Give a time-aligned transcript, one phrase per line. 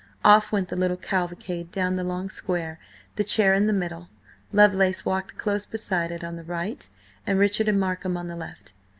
[0.25, 2.79] Off went the little cavalcade down the long square,
[3.17, 4.09] the chair in the middle.
[4.51, 6.89] Lovelace walked close beside it on the right,
[7.27, 8.73] and Richard and Markham on the left.